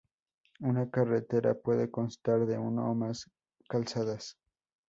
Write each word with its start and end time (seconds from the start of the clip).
Una 0.61 0.89
carretera 0.89 1.53
puede 1.53 1.91
constar 1.91 2.47
de 2.47 2.57
uno 2.57 2.89
o 2.89 2.95
más 2.95 3.29
calzadas. 3.69 4.35